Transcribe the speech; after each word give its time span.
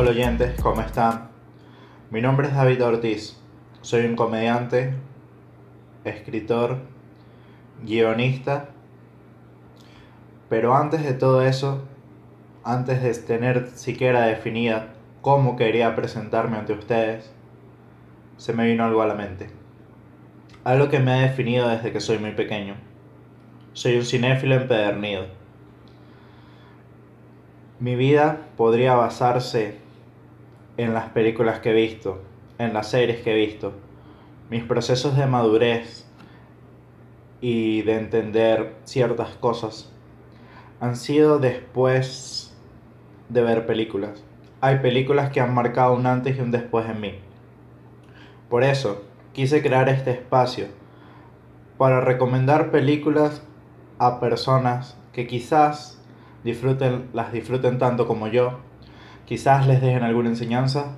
Hola 0.00 0.10
oyentes, 0.10 0.60
¿cómo 0.62 0.80
están? 0.80 1.28
Mi 2.12 2.20
nombre 2.20 2.46
es 2.46 2.54
David 2.54 2.84
Ortiz, 2.84 3.36
soy 3.80 4.04
un 4.04 4.14
comediante, 4.14 4.94
escritor, 6.04 6.76
guionista, 7.82 8.68
pero 10.48 10.76
antes 10.76 11.02
de 11.02 11.14
todo 11.14 11.42
eso, 11.42 11.82
antes 12.62 13.02
de 13.02 13.12
tener 13.12 13.70
siquiera 13.74 14.20
definida 14.26 14.94
cómo 15.20 15.56
quería 15.56 15.96
presentarme 15.96 16.58
ante 16.58 16.74
ustedes, 16.74 17.34
se 18.36 18.52
me 18.52 18.68
vino 18.68 18.84
algo 18.84 19.02
a 19.02 19.08
la 19.08 19.14
mente. 19.14 19.50
Algo 20.62 20.88
que 20.90 21.00
me 21.00 21.10
ha 21.10 21.22
definido 21.22 21.68
desde 21.68 21.90
que 21.90 21.98
soy 21.98 22.20
muy 22.20 22.30
pequeño. 22.30 22.76
Soy 23.72 23.96
un 23.96 24.04
cinéfilo 24.04 24.54
empedernido. 24.54 25.26
Mi 27.80 27.96
vida 27.96 28.46
podría 28.56 28.94
basarse 28.94 29.87
en 30.78 30.94
las 30.94 31.10
películas 31.10 31.58
que 31.58 31.70
he 31.70 31.74
visto, 31.74 32.22
en 32.56 32.72
las 32.72 32.88
series 32.88 33.20
que 33.20 33.32
he 33.32 33.46
visto. 33.46 33.72
Mis 34.48 34.62
procesos 34.62 35.16
de 35.16 35.26
madurez 35.26 36.06
y 37.40 37.82
de 37.82 37.98
entender 37.98 38.76
ciertas 38.84 39.30
cosas 39.30 39.92
han 40.80 40.94
sido 40.96 41.40
después 41.40 42.56
de 43.28 43.42
ver 43.42 43.66
películas. 43.66 44.22
Hay 44.60 44.78
películas 44.78 45.30
que 45.30 45.40
han 45.40 45.52
marcado 45.52 45.94
un 45.94 46.06
antes 46.06 46.38
y 46.38 46.40
un 46.40 46.52
después 46.52 46.88
en 46.88 47.00
mí. 47.00 47.18
Por 48.48 48.62
eso, 48.62 49.04
quise 49.32 49.62
crear 49.62 49.88
este 49.88 50.12
espacio 50.12 50.66
para 51.76 52.00
recomendar 52.00 52.70
películas 52.70 53.42
a 53.98 54.20
personas 54.20 54.96
que 55.12 55.26
quizás 55.26 56.00
disfruten, 56.44 57.08
las 57.12 57.32
disfruten 57.32 57.78
tanto 57.78 58.06
como 58.06 58.28
yo, 58.28 58.60
quizás 59.28 59.66
les 59.66 59.82
dejen 59.82 60.04
alguna 60.04 60.30
enseñanza 60.30 60.96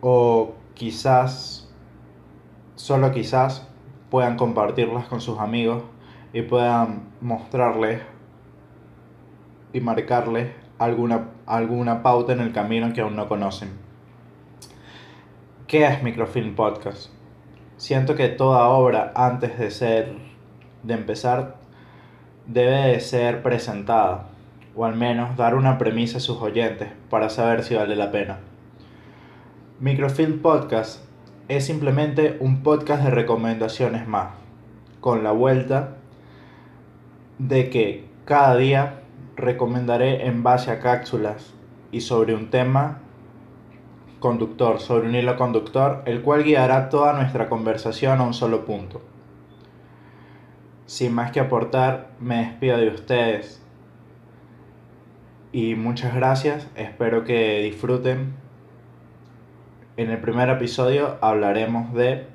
o 0.00 0.54
quizás, 0.74 1.68
solo 2.76 3.10
quizás, 3.10 3.66
puedan 4.08 4.36
compartirlas 4.36 5.06
con 5.06 5.20
sus 5.20 5.40
amigos 5.40 5.82
y 6.32 6.42
puedan 6.42 7.08
mostrarles 7.20 8.02
y 9.72 9.80
marcarles 9.80 10.52
alguna, 10.78 11.30
alguna 11.46 12.04
pauta 12.04 12.34
en 12.34 12.38
el 12.38 12.52
camino 12.52 12.92
que 12.92 13.00
aún 13.00 13.16
no 13.16 13.26
conocen. 13.26 13.70
¿Qué 15.66 15.86
es 15.86 16.04
Microfilm 16.04 16.54
Podcast? 16.54 17.10
Siento 17.76 18.14
que 18.14 18.28
toda 18.28 18.68
obra 18.68 19.12
antes 19.16 19.58
de 19.58 19.72
ser, 19.72 20.14
de 20.84 20.94
empezar, 20.94 21.56
debe 22.46 22.92
de 22.92 23.00
ser 23.00 23.42
presentada, 23.42 24.28
o 24.76 24.84
al 24.84 24.94
menos 24.96 25.36
dar 25.36 25.54
una 25.54 25.78
premisa 25.78 26.18
a 26.18 26.20
sus 26.20 26.40
oyentes 26.40 26.90
para 27.10 27.28
saber 27.28 27.62
si 27.62 27.74
vale 27.74 27.96
la 27.96 28.10
pena. 28.10 28.38
Microfilm 29.80 30.40
Podcast 30.40 31.04
es 31.48 31.66
simplemente 31.66 32.36
un 32.40 32.62
podcast 32.62 33.04
de 33.04 33.10
recomendaciones 33.10 34.08
más, 34.08 34.34
con 35.00 35.22
la 35.22 35.32
vuelta 35.32 35.96
de 37.38 37.70
que 37.70 38.08
cada 38.24 38.56
día 38.56 39.00
recomendaré 39.36 40.26
en 40.26 40.42
base 40.42 40.70
a 40.70 40.80
cápsulas 40.80 41.52
y 41.92 42.00
sobre 42.00 42.34
un 42.34 42.50
tema 42.50 43.00
conductor, 44.20 44.80
sobre 44.80 45.08
un 45.08 45.14
hilo 45.14 45.36
conductor, 45.36 46.02
el 46.06 46.22
cual 46.22 46.44
guiará 46.44 46.88
toda 46.88 47.12
nuestra 47.12 47.48
conversación 47.48 48.20
a 48.20 48.24
un 48.24 48.32
solo 48.32 48.64
punto. 48.64 49.02
Sin 50.86 51.14
más 51.14 51.30
que 51.30 51.40
aportar, 51.40 52.10
me 52.20 52.38
despido 52.38 52.78
de 52.78 52.88
ustedes. 52.88 53.63
Y 55.54 55.76
muchas 55.76 56.16
gracias, 56.16 56.66
espero 56.74 57.22
que 57.22 57.60
disfruten. 57.62 58.34
En 59.96 60.10
el 60.10 60.18
primer 60.18 60.48
episodio 60.48 61.16
hablaremos 61.20 61.94
de 61.94 62.26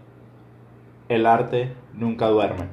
El 1.10 1.26
arte 1.26 1.74
nunca 1.94 2.28
duerme. 2.28 2.70